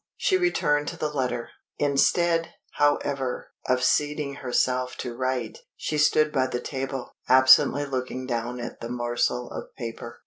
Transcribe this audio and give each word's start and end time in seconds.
She 0.17 0.35
returned 0.35 0.87
to 0.87 0.97
the 0.97 1.11
letter. 1.13 1.49
Instead, 1.77 2.55
however, 2.77 3.51
of 3.67 3.83
seating 3.83 4.37
herself 4.37 4.95
to 4.95 5.13
write, 5.15 5.59
she 5.77 5.99
stood 5.99 6.31
by 6.31 6.47
the 6.47 6.59
table, 6.59 7.11
absently 7.29 7.85
looking 7.85 8.25
down 8.25 8.59
at 8.59 8.79
the 8.81 8.89
morsel 8.89 9.51
of 9.51 9.65
paper. 9.75 10.19